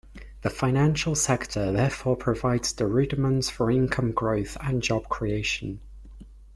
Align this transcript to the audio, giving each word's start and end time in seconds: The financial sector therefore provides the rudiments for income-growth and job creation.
The 0.41 0.49
financial 0.49 1.13
sector 1.13 1.71
therefore 1.71 2.15
provides 2.15 2.73
the 2.73 2.87
rudiments 2.87 3.51
for 3.51 3.69
income-growth 3.69 4.57
and 4.59 4.81
job 4.81 5.07
creation. 5.09 5.79